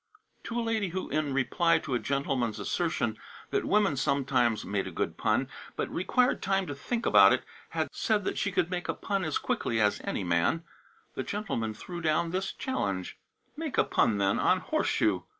[0.45, 3.19] To a lady who, in reply to a gentleman's assertion
[3.51, 7.87] that women sometimes made a good pun, but required time to think about it, had
[7.91, 10.63] said that she could make a pun as quickly as any man,
[11.13, 13.19] the gentleman threw down this challenge:
[13.55, 15.25] "Make a pun, then, on horse shoe."